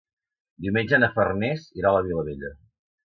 [0.65, 2.51] Diumenge na Farners irà a la Vilavella.